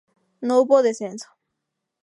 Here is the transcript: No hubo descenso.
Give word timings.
No 0.41 0.59
hubo 0.59 0.81
descenso. 0.81 1.27